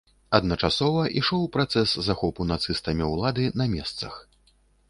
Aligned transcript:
Адначасова 0.37 1.03
ішоў 1.21 1.43
працэс 1.59 1.93
захопу 2.09 2.49
нацыстамі 2.55 3.13
ўлады 3.13 3.45
на 3.63 3.73
месцах. 3.75 4.13